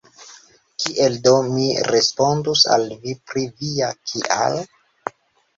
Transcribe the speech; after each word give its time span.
Kiel 0.83 1.17
do 1.27 1.33
mi 1.49 1.67
respondus 1.89 2.63
al 2.77 2.87
vi 3.05 3.15
pri 3.29 3.45
via 3.61 3.91
“kial”? 4.13 4.59